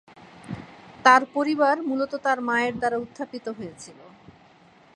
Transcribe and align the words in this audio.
তার 1.05 1.21
পরিবার 1.33 1.75
মূলত 1.89 2.13
তার 2.25 2.39
মায়ের 2.41 2.75
দ্বারা 2.79 2.97
উত্থাপিত 2.97 3.45
হয়েছিল। 3.49 3.99